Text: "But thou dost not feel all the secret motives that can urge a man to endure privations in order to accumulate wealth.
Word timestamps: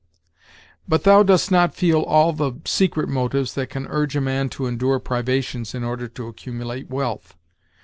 "But 0.87 1.03
thou 1.03 1.21
dost 1.21 1.51
not 1.51 1.75
feel 1.75 2.01
all 2.01 2.33
the 2.33 2.53
secret 2.65 3.07
motives 3.07 3.53
that 3.53 3.69
can 3.69 3.85
urge 3.85 4.15
a 4.15 4.19
man 4.21 4.49
to 4.49 4.65
endure 4.65 4.97
privations 4.99 5.75
in 5.75 5.83
order 5.83 6.07
to 6.07 6.27
accumulate 6.27 6.89
wealth. 6.89 7.37